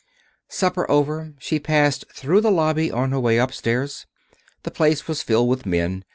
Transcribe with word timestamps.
Supper 0.49 0.89
over 0.89 1.35
she 1.37 1.59
passed 1.59 2.05
through 2.11 2.41
the 2.41 2.49
lobby 2.49 2.89
on 2.91 3.11
her 3.11 3.19
way 3.19 3.37
upstairs. 3.37 4.07
The 4.63 4.71
place 4.71 5.07
was 5.07 5.21
filled 5.21 5.47
with 5.49 5.67
men. 5.67 6.03